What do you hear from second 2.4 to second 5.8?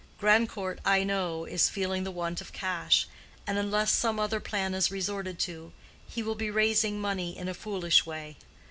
of cash; and unless some other plan is resorted to,